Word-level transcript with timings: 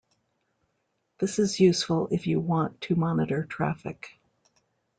This 1.19 1.37
is 1.37 1.59
useful 1.59 2.07
if 2.09 2.25
you 2.25 2.39
want 2.39 2.81
to 2.81 2.95
monitor 2.95 3.45
traffic. 3.45 4.19